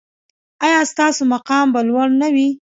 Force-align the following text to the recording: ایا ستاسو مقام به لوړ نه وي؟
ایا 0.65 0.79
ستاسو 0.91 1.21
مقام 1.33 1.65
به 1.73 1.79
لوړ 1.87 2.07
نه 2.21 2.27
وي؟ 2.33 2.47